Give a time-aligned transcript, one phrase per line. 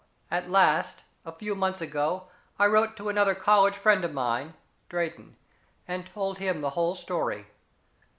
[0.31, 2.25] At last, a few months ago,
[2.57, 4.55] I wrote to another college friend of mine,
[4.89, 5.35] Drayton,
[5.87, 7.45] and told him the whole story.